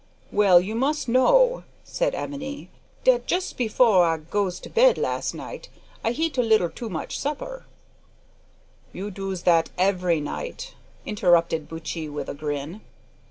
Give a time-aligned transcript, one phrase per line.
[0.31, 2.71] "Well, you mus' know," said Ebony,
[3.03, 5.69] "dat jus before I goes to bed las' night
[6.03, 7.67] I heat a little too much supper"
[8.93, 10.73] "You doos that every night"
[11.05, 12.81] interrupted Buttchee, with a grin.